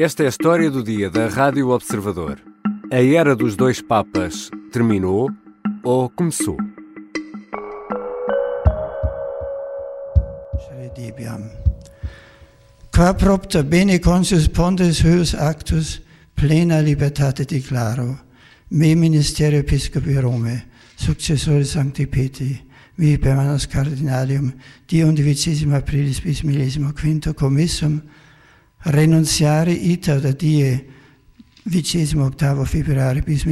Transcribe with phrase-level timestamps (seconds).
[0.00, 2.40] Esta é a história do dia da Rádio Observador.
[2.88, 5.28] A era dos dois papas terminou
[5.82, 6.56] ou começou?
[12.94, 16.00] Qua propter bene consus pontes huius actus
[16.36, 18.20] plena libertate declaro,
[18.70, 20.62] me ministerio episcopi Rome,
[20.96, 22.64] successore Sancti Petri,
[22.96, 24.52] vi permanus cardinalium,
[24.86, 28.00] die undivicissima aprilis bis millesimo quinto commissum,
[28.90, 30.86] renunciare ita da die
[31.64, 33.44] vicesimo octavo februário bis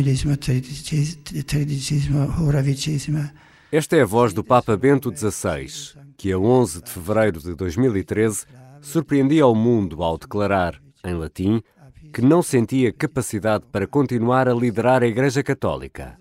[2.38, 3.32] hora vicesima.
[3.70, 5.66] Esta é a voz do Papa Bento XVI,
[6.16, 8.46] que a 11 de fevereiro de 2013
[8.80, 11.60] surpreendia ao mundo ao declarar, em latim,
[12.12, 16.16] que não sentia capacidade para continuar a liderar a Igreja Católica.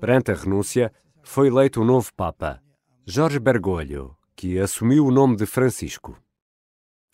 [0.00, 0.90] Perante a renúncia,
[1.22, 2.62] foi eleito um novo Papa,
[3.04, 6.16] Jorge Bergoglio, que assumiu o nome de Francisco.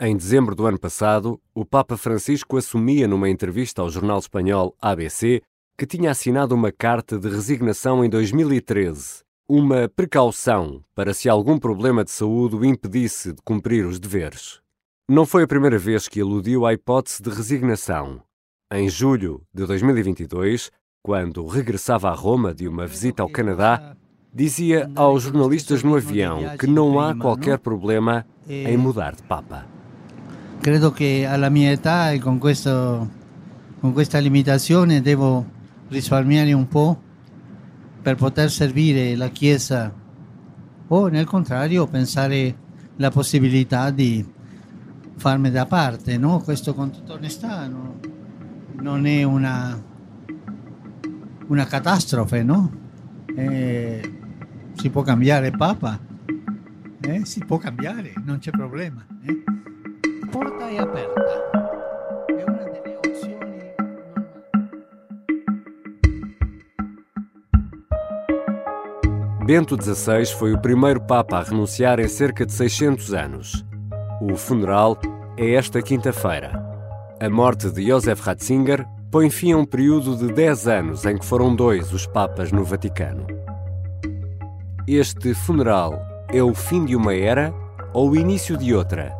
[0.00, 5.42] Em dezembro do ano passado, o Papa Francisco assumia numa entrevista ao jornal espanhol ABC
[5.76, 12.04] que tinha assinado uma carta de resignação em 2013, uma precaução para se algum problema
[12.04, 14.60] de saúde o impedisse de cumprir os deveres.
[15.10, 18.22] Não foi a primeira vez que aludiu à hipótese de resignação.
[18.72, 20.70] Em julho de 2022,
[21.02, 23.96] quando regressava a Roma de uma visita ao Canadá,
[24.32, 29.77] dizia aos jornalistas no avião que não há qualquer problema em mudar de Papa.
[30.60, 33.08] Credo che alla mia età e con, questo,
[33.80, 35.44] con questa limitazione devo
[35.88, 37.00] risparmiare un po'
[38.02, 39.92] per poter servire la Chiesa
[40.88, 44.24] o nel contrario pensare la possibilità di
[45.16, 46.40] farmi da parte, no?
[46.40, 48.00] Questo con tutta onestà no?
[48.80, 49.80] non è una,
[51.46, 52.70] una catastrofe, no?
[53.34, 54.18] Eh,
[54.74, 55.98] si può cambiare Papa,
[57.00, 57.24] eh?
[57.24, 59.04] si può cambiare, non c'è problema.
[59.22, 59.42] Eh?
[60.30, 61.50] Porta è aperta.
[62.26, 63.62] È una delle opzioni
[69.44, 73.64] Bento XVI foi o primeiro Papa a renunciar em cerca de 600 anos.
[74.20, 74.98] O funeral
[75.36, 76.52] é esta quinta-feira.
[77.20, 81.24] A morte de Josef Ratzinger põe fim a um período de 10 anos em que
[81.24, 83.26] foram dois os Papas no Vaticano.
[84.86, 85.98] Este funeral
[86.28, 87.54] é o fim de uma era
[87.94, 89.17] ou o início de outra?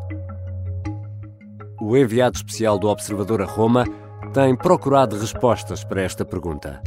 [1.89, 3.83] O enviado especial do Observador a Roma
[4.31, 6.83] tem procurado respostas para esta pergunta.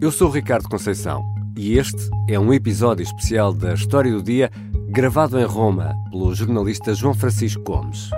[0.00, 1.22] Eu sou Ricardo Conceição
[1.56, 4.50] e este é um episódio especial da História do Dia
[4.88, 8.10] gravado em Roma pelo jornalista João Francisco Gomes.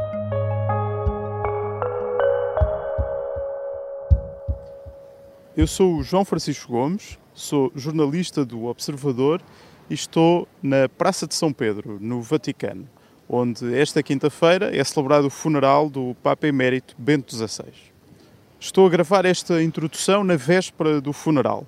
[5.54, 9.42] Eu sou o João Francisco Gomes, sou jornalista do Observador
[9.90, 12.88] e estou na Praça de São Pedro, no Vaticano
[13.32, 17.72] onde esta quinta-feira é celebrado o funeral do Papa Emérito Bento XVI.
[18.58, 21.64] Estou a gravar esta introdução na véspera do funeral.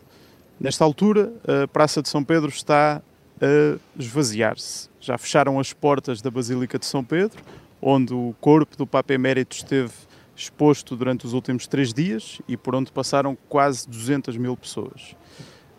[0.58, 3.00] Nesta altura, a Praça de São Pedro está
[3.40, 4.90] a esvaziar-se.
[5.00, 7.40] Já fecharam as portas da Basílica de São Pedro,
[7.80, 9.92] onde o corpo do Papa Emérito esteve
[10.34, 15.14] exposto durante os últimos três dias e por onde passaram quase 200 mil pessoas.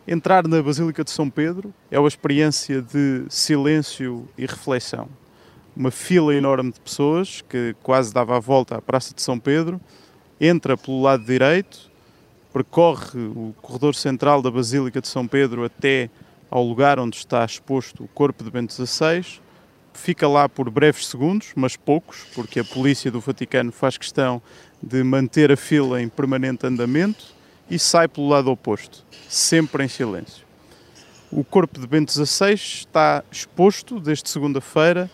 [0.07, 5.09] Entrar na Basílica de São Pedro é uma experiência de silêncio e reflexão
[5.75, 9.81] uma fila enorme de pessoas que quase dava a volta à Praça de São Pedro,
[10.39, 11.91] entra pelo lado direito,
[12.51, 16.09] percorre o corredor central da Basílica de São Pedro até
[16.49, 19.41] ao lugar onde está exposto o corpo de Bento XVI,
[19.93, 24.41] fica lá por breves segundos, mas poucos, porque a polícia do Vaticano faz questão
[24.81, 27.25] de manter a fila em permanente andamento
[27.69, 30.43] e sai pelo lado oposto, sempre em silêncio.
[31.31, 35.09] O corpo de Bento XVI está exposto desde segunda-feira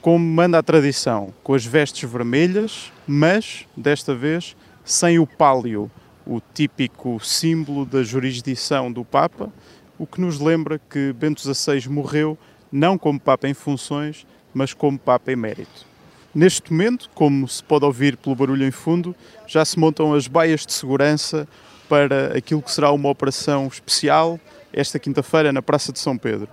[0.00, 5.90] como manda a tradição, com as vestes vermelhas, mas desta vez sem o pálio,
[6.26, 9.52] o típico símbolo da jurisdição do Papa,
[9.98, 12.38] o que nos lembra que Bento XVI morreu
[12.70, 15.86] não como Papa em funções, mas como Papa emérito.
[16.34, 19.14] Neste momento, como se pode ouvir pelo barulho em fundo,
[19.46, 21.48] já se montam as baias de segurança
[21.88, 24.38] para aquilo que será uma operação especial
[24.72, 26.48] esta quinta-feira na Praça de São Pedro.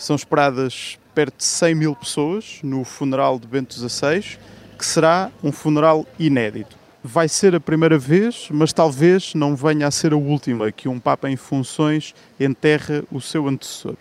[0.00, 4.38] São esperadas perto de 100 mil pessoas no funeral de Bento XVI,
[4.78, 6.74] que será um funeral inédito.
[7.04, 10.98] Vai ser a primeira vez, mas talvez não venha a ser a última que um
[10.98, 13.94] Papa em funções enterra o seu antecessor.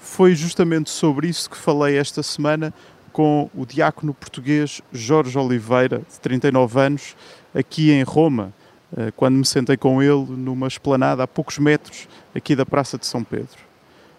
[0.00, 2.74] Foi justamente sobre isso que falei esta semana
[3.12, 7.16] com o diácono português Jorge Oliveira, de 39 anos,
[7.54, 8.52] aqui em Roma,
[8.96, 13.06] eh, quando me sentei com ele numa esplanada a poucos metros aqui da Praça de
[13.06, 13.67] São Pedro.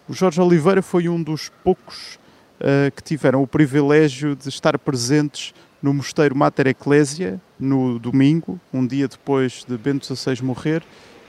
[0.10, 2.18] O Jorge Oliveira foi um dos poucos
[2.60, 5.54] uh, que tiveram o privilégio de estar presentes
[5.84, 10.82] no mosteiro Mater Ecclesia, no domingo, um dia depois de Bento XVI morrer,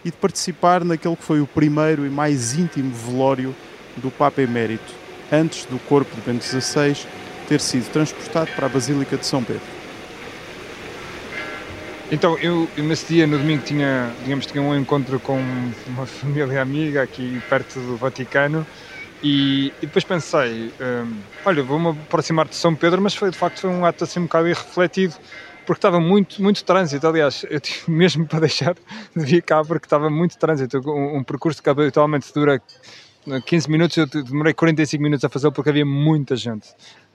[0.03, 3.55] e de participar naquele que foi o primeiro e mais íntimo velório
[3.99, 4.95] do Papa Emérito,
[5.31, 7.07] antes do corpo de Bento XVI
[7.47, 9.80] ter sido transportado para a Basílica de São Pedro.
[12.13, 15.39] Então, eu nesse dia, no domingo, tinha, digamos, tinha um encontro com
[15.87, 18.67] uma família amiga aqui perto do Vaticano
[19.23, 23.61] e, e depois pensei, hum, olha, vou-me aproximar de São Pedro, mas foi de facto
[23.61, 25.15] foi um ato assim um bocado irrefletido,
[25.65, 27.07] porque estava muito, muito trânsito.
[27.07, 30.81] Aliás, eu tive mesmo para deixar de vir cá porque estava muito trânsito.
[30.85, 32.61] Um, um percurso que habitualmente dura
[33.47, 36.69] 15 minutos, eu demorei 45 minutos a fazer porque havia muita gente.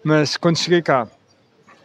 [0.04, 1.08] Mas quando cheguei cá,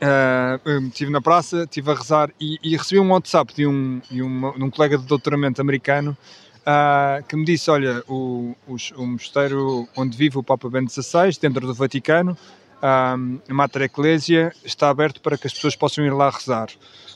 [0.01, 4.17] Uh, estive na praça, estive a rezar e, e, recebi um WhatsApp de um, de,
[4.17, 6.17] de um colega de doutoramento americano
[6.61, 11.39] uh, que me disse: Olha, o, o, o, mosteiro onde vive o Papa Bento XVI,
[11.39, 16.15] dentro do Vaticano, uh, a Mater Ecclesia, está aberto para que as pessoas possam ir
[16.15, 16.69] lá rezar.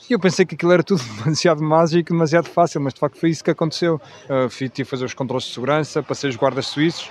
[0.07, 3.31] E eu pensei que aquilo era tudo demasiado mágico, demasiado fácil, mas de facto foi
[3.31, 3.99] isso que aconteceu.
[4.25, 7.09] Uh, tive a fazer os controles de segurança, passei os guardas suíços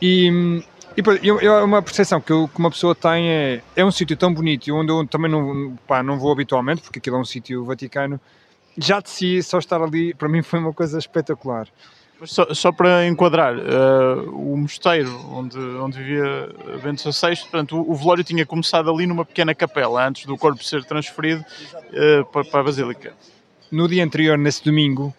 [0.00, 0.62] e
[0.96, 4.32] e eu, uma percepção que, eu, que, uma pessoa tem é, é um sítio tão
[4.32, 8.20] bonito onde eu também não, pá, não vou habitualmente, porque aquilo é um sítio vaticano,
[8.76, 11.68] já de si, só estar ali, para mim foi uma coisa espetacular.
[12.24, 16.50] Só, só para enquadrar, uh, o mosteiro onde, onde vivia
[16.82, 20.62] Bento XVI, portanto, o, o, velório tinha começado ali numa pequena capela, antes do corpo
[20.62, 23.14] ser transferido uh, para, para a Basílica.
[23.72, 25.14] No dia anterior, nesse domingo,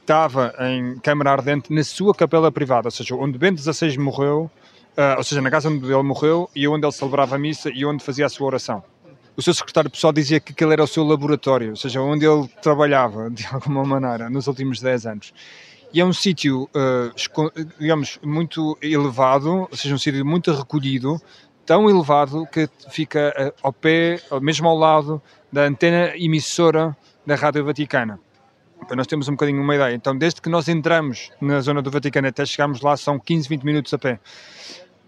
[0.00, 4.48] estava em Câmara Ardente na sua capela privada, ou seja, onde Bento XVI morreu,
[4.96, 7.84] uh, ou seja, na casa onde ele morreu e onde ele celebrava a missa e
[7.84, 8.82] onde fazia a sua oração.
[9.36, 12.48] O seu secretário pessoal dizia que aquele era o seu laboratório, ou seja, onde ele
[12.62, 15.34] trabalhava, de alguma maneira, nos últimos 10 anos.
[15.92, 21.20] E é um sítio, uh, digamos, muito elevado, ou seja, um sítio muito recolhido,
[21.64, 25.22] tão elevado que fica uh, ao pé, mesmo ao lado
[25.52, 26.96] da antena emissora
[27.26, 28.18] da Rádio Vaticana
[28.86, 29.94] para nós temos um bocadinho uma ideia.
[29.94, 33.64] Então, desde que nós entramos na zona do Vaticano até chegarmos lá, são 15, 20
[33.64, 34.20] minutos a pé.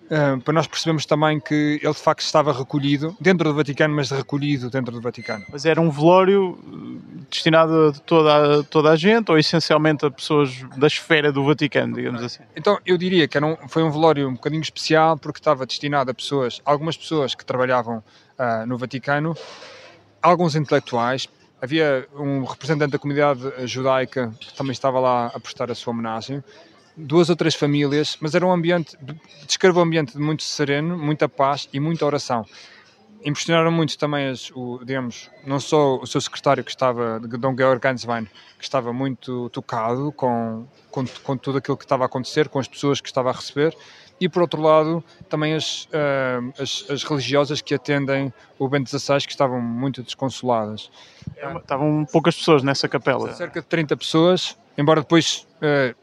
[0.09, 4.11] Uh, para nós percebemos também que ele de facto estava recolhido dentro do Vaticano, mas
[4.11, 5.45] recolhido dentro do Vaticano.
[5.53, 10.11] Mas era um velório eh, destinado a toda a, toda a gente ou essencialmente a
[10.11, 12.43] pessoas da esfera do Vaticano, digamos assim?
[12.57, 16.11] Então eu diria que era um, foi um velório um bocadinho especial porque estava destinado
[16.11, 19.37] a pessoas, algumas pessoas que trabalhavam uh, no Vaticano,
[20.23, 21.29] alguns intelectuais,
[21.61, 26.43] havia um representante da comunidade judaica que também estava lá a prestar a sua homenagem
[26.99, 28.97] duas ou três famílias, mas era um ambiente,
[29.47, 32.45] descrevo um ambiente de muito sereno, muita paz e muita oração.
[33.25, 37.81] Impressionaram muito também, as, o, digamos, não só o seu secretário que estava, Dom Georg
[37.81, 42.59] Ganswein, que estava muito tocado com, com, com, tudo aquilo que estava a acontecer, com
[42.59, 43.77] as pessoas que estava a receber,
[44.21, 49.21] e por outro lado também as, uh, as, as, religiosas que atendem o Bento XVI
[49.21, 50.91] que estavam muito desconsoladas.
[51.61, 53.33] Estavam poucas pessoas nessa capela.
[53.35, 55.48] Cerca de 30 pessoas, embora depois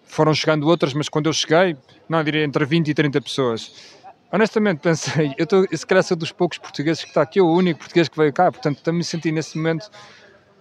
[0.04, 3.96] foram chegando outras, mas quando eu cheguei, não, diria entre 20 e 30 pessoas.
[4.32, 8.10] Honestamente pensei, eu estou, se calhar dos poucos portugueses que está aqui, o único português
[8.10, 9.90] que veio cá, portanto também me senti nesse momento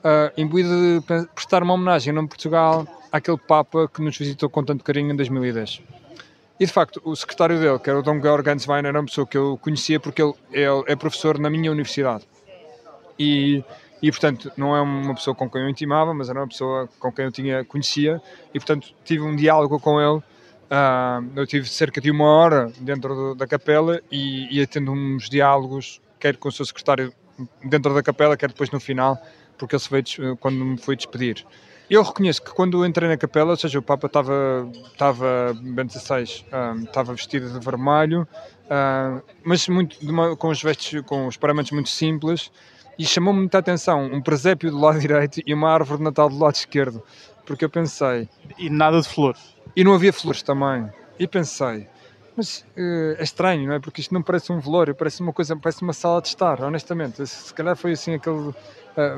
[0.05, 4.49] uh, imbuído de prestar uma homenagem em nome de Portugal àquele Papa que nos visitou
[4.49, 5.83] com tanto carinho em 2010.
[6.61, 9.27] E de facto, o secretário dele, que era o Dom Georg Ganswein, era uma pessoa
[9.27, 12.25] que eu conhecia porque ele, ele é professor na minha universidade.
[13.19, 13.65] E
[14.03, 17.13] e portanto não é uma pessoa com quem eu intimava, mas era uma pessoa com
[17.13, 18.21] quem eu tinha conhecia
[18.53, 20.23] e portanto tive um diálogo com ele.
[20.65, 25.29] Uh, eu tive cerca de uma hora dentro do, da capela e ia tendo uns
[25.29, 27.13] diálogos, quer com o seu secretário
[27.63, 29.19] dentro da capela, quer depois no final,
[29.59, 31.45] porque ele se veio quando me foi despedir.
[31.89, 36.45] Eu reconheço que quando entrei na capela, ou seja, o Papa estava, estava Bento XVI,
[36.51, 38.27] um, estava vestido de vermelho,
[38.65, 42.51] uh, mas muito, uma, com os vestes, com os paramentos muito simples,
[42.99, 46.39] e chamou-me muita atenção um presépio do lado direito e uma árvore de Natal do
[46.39, 47.03] lado esquerdo,
[47.47, 48.29] porque eu pensei.
[48.59, 49.55] E nada de flores.
[49.77, 50.89] E não havia flores também.
[51.19, 51.87] E pensei,
[52.37, 53.79] mas uh, é estranho, não é?
[53.79, 57.25] Porque isto não parece um velório, parece uma coisa, parece uma sala de estar, honestamente.
[57.27, 58.37] Se calhar foi assim aquele.
[58.37, 58.55] Uh,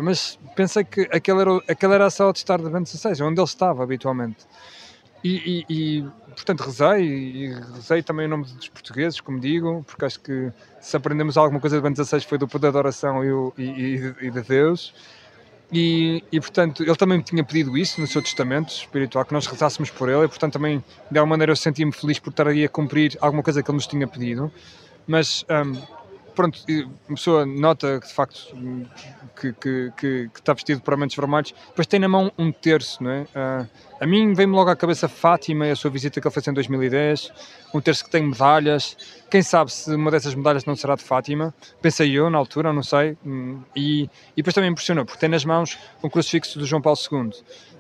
[0.03, 3.41] mas pensei que aquela era, aquela era a sala de estar de Bento XVI, onde
[3.41, 4.47] ele estava habitualmente.
[5.25, 10.05] E, e, e, portanto rezei e rezei também em nome dos portugueses, como digo, porque
[10.05, 13.33] acho que se aprendemos alguma coisa de Bento XVI foi do poder da oração e,
[13.33, 14.95] o, e, e de Deus.
[15.73, 19.47] E, e, portanto ele também me tinha pedido isso no seu testamento espiritual, que nós
[19.47, 22.65] rezássemos por ele, e portanto também de alguma maneira eu sentia-me feliz por estar aí
[22.65, 24.53] a cumprir alguma coisa que ele nos tinha pedido.
[25.07, 25.81] Mas um,
[26.37, 26.61] pronto,
[27.09, 28.55] uma pessoa nota de facto
[29.41, 33.03] que, que, que, que está vestido para momentos vermelhos, depois tem na mão um terço,
[33.03, 33.23] não é?
[33.23, 36.47] Uh, a mim vem-me logo à cabeça Fátima e a sua visita que ele fez
[36.47, 37.33] em 2010,
[37.75, 38.97] um terço que tem medalhas,
[39.31, 42.83] quem sabe se uma dessas medalhas não será de Fátima, pensei eu na altura, não
[42.83, 46.83] sei, hum, e, e depois também impressionou, porque tem nas mãos um crucifixo do João
[46.83, 47.31] Paulo II,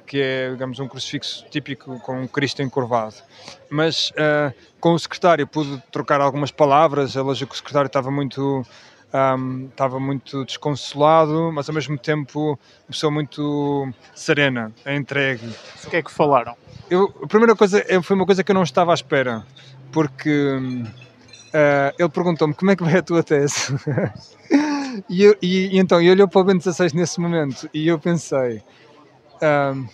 [0.06, 3.16] que é, digamos, um crucifixo típico com um Cristo encurvado.
[3.68, 8.64] Mas uh, com o secretário pude trocar algumas palavras, ela que o secretário estava muito
[9.12, 12.58] um, estava muito desconsolado, mas ao mesmo tempo uma
[12.88, 15.48] pessoa muito serena, entregue.
[15.84, 16.54] O que é que falaram?
[16.90, 19.44] Eu, a primeira coisa foi uma coisa que eu não estava à espera,
[19.92, 23.75] porque uh, ele perguntou-me como é que vai a tua tese.
[25.08, 27.98] e, eu, e, e, então, ele olhou para o Bento XVI nesse momento e eu
[27.98, 28.62] pensei:
[29.43, 29.88] um,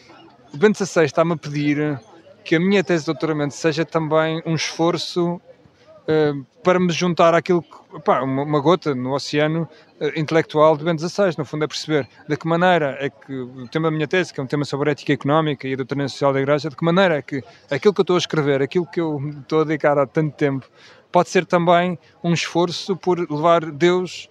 [0.52, 2.00] o Bento XVI está-me a pedir
[2.44, 7.62] que a minha tese de doutoramento seja também um esforço uh, para me juntar àquilo
[7.62, 9.68] que, pá, uma, gota no oceano
[10.00, 13.68] uh, intelectual de Bento XVI, no fundo é perceber de que maneira é que o
[13.68, 16.32] tema da minha tese, que é um tema sobre ética económica e a doutrina social
[16.32, 19.00] da Igreja, de que maneira é que aquilo que eu estou a escrever, aquilo que
[19.00, 20.66] eu estou a dedicar há tanto tempo,
[21.12, 24.28] pode ser também um esforço por levar Deus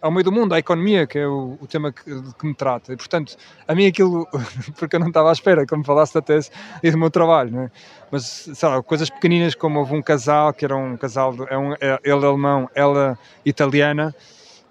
[0.00, 2.92] ao meio do mundo, à economia, que é o, o tema que, que, me trata.
[2.92, 4.26] E, portanto, a mim aquilo,
[4.78, 6.50] porque eu não estava à espera que me falasse da tese
[6.82, 7.70] e do meu trabalho, é?
[8.10, 11.74] mas, sei lá, coisas pequeninas como houve um casal, que era um casal, é um,
[11.74, 14.14] é, ele alemão, ela italiana,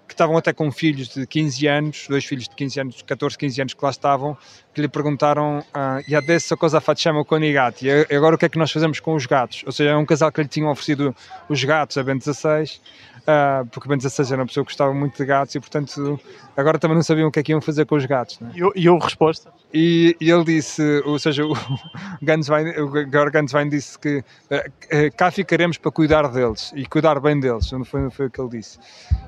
[0.06, 3.60] que estavam até com filhos de 15 anos, dois filhos de 15 anos, 14, 15
[3.60, 4.38] anos que lá estavam,
[4.72, 7.88] que lhe perguntaram uh, e adesso cosa facciamo con i gatti?
[7.88, 9.64] E agora o que é que nós fazemos com os gatos?
[9.66, 11.14] Ou seja, é um casal que lhe tinham oferecido
[11.48, 12.80] os gatos a Ben 16
[13.26, 16.20] uh, porque Ben 16 era uma pessoa que gostava muito de gatos e, portanto,
[16.56, 18.38] agora também não sabiam o que é que iam fazer com os gatos.
[18.40, 18.52] Né?
[18.74, 19.52] E houve resposta?
[19.74, 21.52] E, e, ele disse, ou seja, o
[22.22, 27.70] Ganswein, o Ganswein disse que uh, cá ficaremos para cuidar deles e cuidar bem deles,
[27.72, 28.78] no fundo foi o que ele disse.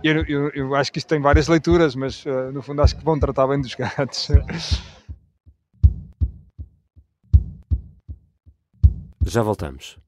[0.02, 3.04] Eu, eu, eu acho que isto tem várias leituras, mas uh, no fundo acho que
[3.04, 4.28] vão tratar bem dos gatos.
[9.26, 9.98] Já voltamos.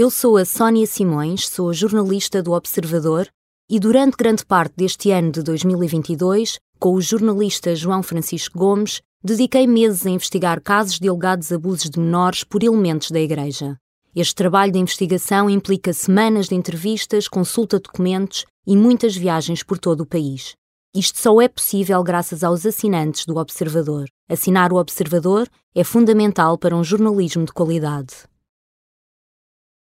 [0.00, 3.28] Eu sou a Sónia Simões, sou jornalista do Observador
[3.68, 9.66] e durante grande parte deste ano de 2022, com o jornalista João Francisco Gomes, dediquei
[9.66, 13.76] meses a investigar casos de alegados abusos de menores por elementos da Igreja.
[14.16, 19.78] Este trabalho de investigação implica semanas de entrevistas, consulta de documentos e muitas viagens por
[19.78, 20.54] todo o país.
[20.96, 24.06] Isto só é possível graças aos assinantes do Observador.
[24.30, 28.29] Assinar o Observador é fundamental para um jornalismo de qualidade.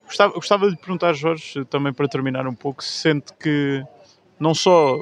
[0.07, 3.83] Gostava, gostava de perguntar, Jorge, também para terminar um pouco, se sente que,
[4.39, 5.01] não só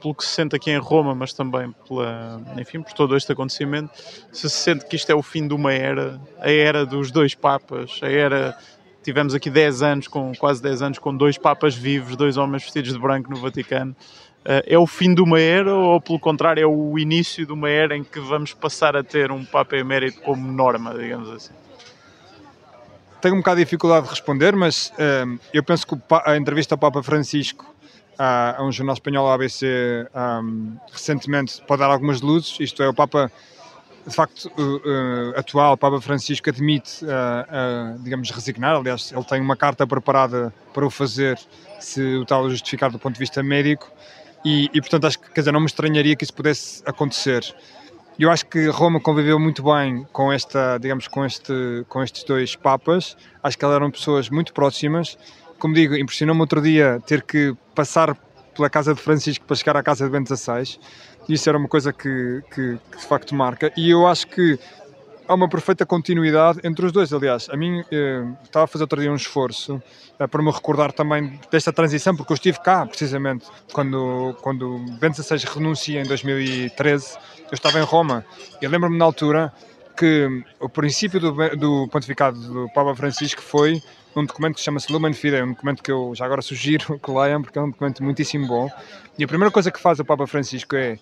[0.00, 3.90] pelo que se sente aqui em Roma, mas também pela, enfim, por todo este acontecimento,
[4.32, 7.34] se se sente que isto é o fim de uma era, a era dos dois
[7.34, 8.56] papas, a era
[9.02, 12.92] tivemos aqui 10 anos, com quase 10 anos, com dois papas vivos, dois homens vestidos
[12.92, 13.94] de branco no Vaticano.
[14.44, 17.68] Eh, é o fim de uma era ou, pelo contrário, é o início de uma
[17.68, 21.52] era em que vamos passar a ter um Papa emérito como norma, digamos assim?
[23.24, 24.92] Tenho um bocado de dificuldade de responder, mas
[25.26, 27.74] um, eu penso que a entrevista ao Papa Francisco
[28.18, 32.60] a, a um jornal espanhol, a ABC, um, recentemente pode dar algumas luzes.
[32.60, 33.32] Isto é, o Papa,
[34.06, 38.76] de facto, uh, uh, atual, o Papa Francisco, admite, uh, digamos, resignar.
[38.76, 41.40] Aliás, ele tem uma carta preparada para o fazer,
[41.80, 43.90] se o tal justificar do ponto de vista médico.
[44.44, 47.42] E, e, portanto, acho que, quer dizer, não me estranharia que isso pudesse acontecer.
[48.16, 52.54] Eu acho que Roma conviveu muito bem com esta, digamos, com este, com estes dois
[52.54, 53.16] papas.
[53.42, 55.18] Acho que elas eram pessoas muito próximas.
[55.58, 58.16] Como digo, impressionou-me outro dia ter que passar
[58.54, 60.78] pela casa de Francisco para chegar à casa de Bento XVI.
[61.28, 63.72] Isso era uma coisa que, que, que de facto marca.
[63.76, 64.60] E eu acho que
[65.26, 67.12] há uma perfeita continuidade entre os dois.
[67.12, 69.82] Aliás, a mim eh, estava a fazer outro dia um esforço
[70.18, 75.22] eh, para me recordar também desta transição, porque eu estive cá precisamente quando, quando Bento
[75.22, 77.16] XVI renuncia em 2013.
[77.50, 78.24] Eu estava em Roma
[78.60, 79.52] e lembro-me na altura
[79.96, 83.80] que o princípio do, do pontificado do Papa Francisco foi
[84.16, 87.42] um documento que chama-se Lumen Fidei, um documento que eu já agora sugiro que leiam,
[87.42, 88.70] porque é um documento muitíssimo bom.
[89.18, 90.98] E a primeira coisa que faz o Papa Francisco é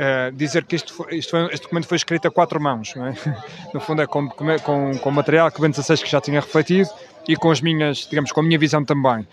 [0.00, 3.12] Uh, dizer que isto, foi, isto foi, este documento foi escrito a quatro mãos, é?
[3.74, 6.88] no fundo é com, com, com material que o Bento XVI que já tinha refletido
[7.28, 9.28] e com as minhas, digamos, com a minha visão também.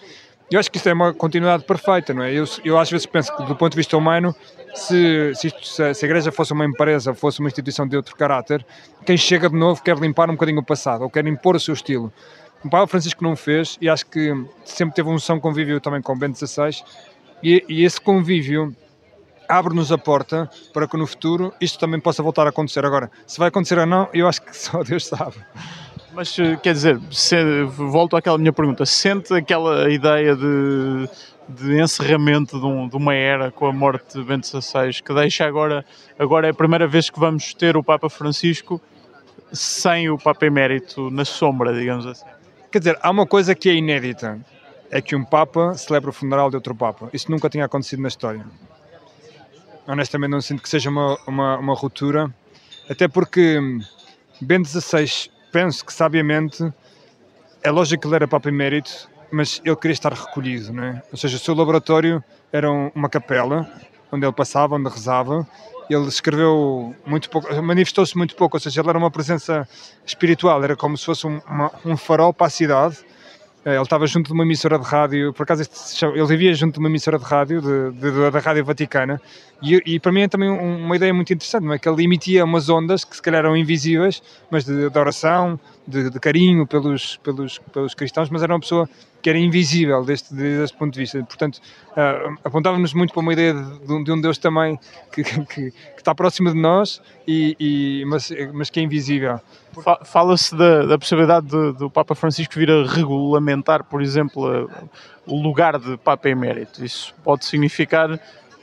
[0.51, 2.33] Eu acho que isto é uma continuidade perfeita, não é?
[2.33, 4.35] Eu, eu às vezes penso que do ponto de vista humano,
[4.75, 8.65] se, se, isto, se, a, Igreja fosse uma empresa, fosse uma instituição de outro caráter,
[9.05, 11.73] quem chega de novo quer limpar um bocadinho o passado, ou quer impor o seu
[11.73, 12.11] estilo.
[12.61, 14.33] O Papa Francisco não fez e acho que
[14.65, 16.83] sempre teve um som convívio também com o Bento XVI
[17.41, 18.75] e, e esse convívio
[19.47, 22.85] abre-nos a porta para que no futuro isto também possa voltar a acontecer.
[22.85, 25.35] Agora, se vai acontecer ou não, eu acho que só Deus sabe.
[26.13, 31.09] Mas eh, quer dizer, se, volto àquela minha pergunta, sente aquela ideia de,
[31.47, 35.45] de encerramento de, um, de, uma era com a morte de Bento XVI, que deixa
[35.45, 35.85] agora,
[36.17, 38.81] agora é a primeira vez que vamos ter o Papa Francisco
[39.53, 42.25] sem o Papa Emérito na sombra, digamos assim.
[42.71, 44.39] Quer dizer, há uma coisa que é inédita,
[44.89, 47.09] é que um Papa celebra o funeral de outro Papa.
[47.13, 48.45] Isso nunca tinha acontecido na história.
[49.87, 52.33] Honestamente não sinto que seja uma, uma, uma ruptura,
[52.89, 53.59] até porque
[54.41, 56.71] Bento XVI, penso que sabiamente,
[57.63, 61.03] é lógico que ele era Papa Emérito, mas ele queria estar recolhido, não é?
[61.11, 63.67] Ou seja, o seu laboratório era uma capela,
[64.11, 65.47] onde ele passava, onde rezava,
[65.89, 69.67] ele escreveu muito pouco, manifestou-se muito pouco, ou seja, ele era uma presença
[70.05, 72.97] espiritual, era como se fosse um, uma, um farol para a cidade.
[73.67, 75.61] Eh, ele estava junto de uma emissora de rádio, por acaso
[76.01, 79.21] ele vivia junto de uma emissora de rádio, de, de, da Rádio Vaticana,
[79.61, 81.77] e, e, para mim é também uma ideia muito interessante, não é?
[81.77, 86.09] que ele emitia umas ondas que se calhar eram invisíveis, mas de, de oração, de,
[86.09, 88.89] de, carinho pelos, pelos, pelos cristãos, mas era uma pessoa
[89.21, 91.23] que era invisível deste, deste ponto de vista.
[91.23, 91.59] Portanto,
[91.91, 94.79] uh, apontava-nos muito para uma ideia de, de um Deus também
[95.11, 99.39] que, que, que, está próximo de nós, e, e mas, mas que é invisível.
[100.03, 104.69] Fala-se da, da, possibilidade de, do Papa Francisco vir a regulamentar, por exemplo,
[105.25, 106.83] o lugar de Papa Emérito.
[106.83, 108.19] Isso pode significar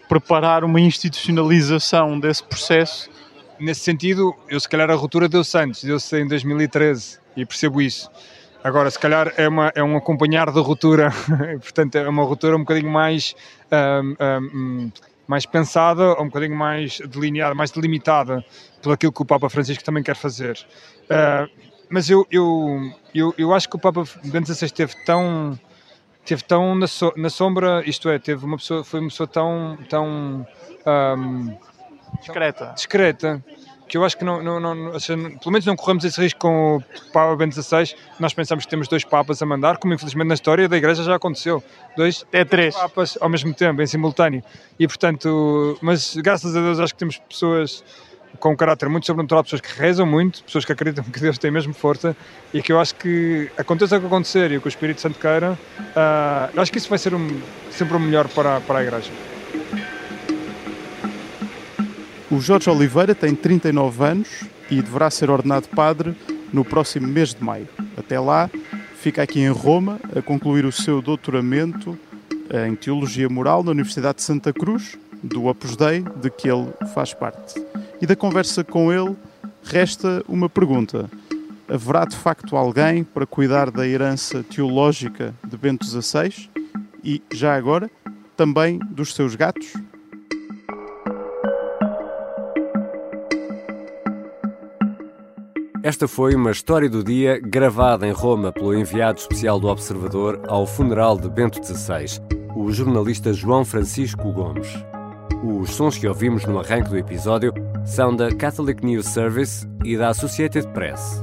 [0.08, 3.10] preparar uma institucionalização desse processo.
[3.58, 8.10] Nesse sentido, eu se calhar a ruptura deu-se antes, deu-se em 2013 e percebo isso.
[8.62, 11.10] Agora, se calhar é, uma, é um acompanhar da ruptura,
[11.60, 13.34] portanto é uma ruptura um bocadinho mais,
[13.70, 14.92] um, um,
[15.26, 18.44] mais pensada, um bocadinho mais delineada, mais delimitada
[18.80, 20.58] pelo aquilo que o Papa Francisco também quer fazer.
[21.04, 21.50] Uh,
[21.90, 25.58] mas eu, eu, eu, eu acho que o Papa Bento XVI esteve tão
[26.24, 29.78] teve tão na, so, na, sombra, isto é, teve uma pessoa, foi uma pessoa tão,
[29.88, 30.46] tão
[30.86, 31.56] um,
[32.20, 32.72] discreta.
[32.74, 33.42] discreta
[33.88, 36.82] que eu acho que não, não, não pelo menos não corremos esse risco com o
[37.12, 37.94] Papa Bento XVI.
[38.18, 41.14] Nós pensamos que temos dois papas a mandar, como infelizmente na história da Igreja já
[41.14, 41.62] aconteceu.
[41.96, 44.42] Dois é três papas ao mesmo tempo, em simultâneo.
[44.78, 47.84] E portanto, mas graças a Deus acho que temos pessoas
[48.40, 51.50] com um caráter muito sobrenatural, pessoas que rezam muito, pessoas que acreditam que Deus tem
[51.50, 52.16] mesmo força
[52.52, 55.18] e que eu acho que aconteça o que acontecer e o que o Espírito Santo
[55.18, 58.82] queira, uh, eu acho que isso vai ser um, sempre o melhor para, para a
[58.82, 59.12] Igreja.
[62.30, 64.28] O Jorge Oliveira tem 39 anos
[64.70, 66.16] e deverá ser ordenado padre
[66.52, 67.68] no próximo mês de maio.
[67.98, 68.48] Até lá,
[68.96, 71.98] fica aqui em Roma a concluir o seu doutoramento
[72.66, 77.12] em Teologia Moral na Universidade de Santa Cruz, do Opus Dei, de que ele faz
[77.12, 77.62] parte.
[78.00, 79.14] E da conversa com ele,
[79.62, 81.10] resta uma pergunta.
[81.68, 86.48] Haverá de facto alguém para cuidar da herança teológica de Bento XVI
[87.02, 87.90] e, já agora,
[88.34, 89.72] também dos seus gatos?
[95.84, 100.66] Esta foi uma história do dia gravada em Roma pelo enviado especial do Observador ao
[100.66, 102.22] funeral de Bento XVI,
[102.56, 104.66] o jornalista João Francisco Gomes.
[105.44, 107.52] Os sons que ouvimos no arranque do episódio
[107.84, 111.22] são da Catholic News Service e da Associated Press.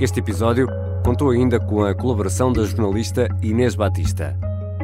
[0.00, 0.68] Este episódio
[1.04, 4.34] contou ainda com a colaboração da jornalista Inês Batista.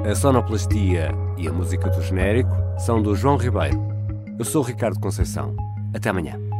[0.05, 3.83] A sonoplastia e a música do genérico são do João Ribeiro.
[4.39, 5.57] Eu sou Ricardo Conceição.
[5.95, 6.54] Até amanhã.